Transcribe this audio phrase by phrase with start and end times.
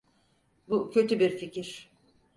[0.67, 1.89] Bu kötü bir fikir.